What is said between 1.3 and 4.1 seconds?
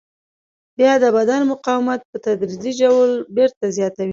مقاومت په تدریجي ډول بېرته زیاتوي.